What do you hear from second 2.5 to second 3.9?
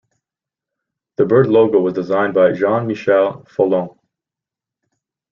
Jean-Michel Folon.